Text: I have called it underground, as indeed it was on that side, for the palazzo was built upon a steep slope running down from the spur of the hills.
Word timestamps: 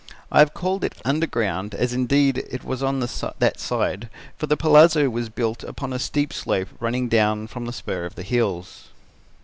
I 0.31 0.39
have 0.39 0.55
called 0.55 0.83
it 0.83 0.99
underground, 1.05 1.75
as 1.75 1.93
indeed 1.93 2.39
it 2.49 2.63
was 2.63 2.81
on 2.81 3.01
that 3.01 3.59
side, 3.59 4.09
for 4.35 4.47
the 4.47 4.57
palazzo 4.57 5.11
was 5.11 5.29
built 5.29 5.63
upon 5.63 5.93
a 5.93 5.99
steep 5.99 6.33
slope 6.33 6.69
running 6.79 7.07
down 7.07 7.45
from 7.45 7.65
the 7.67 7.71
spur 7.71 8.03
of 8.05 8.15
the 8.15 8.23
hills. 8.23 8.87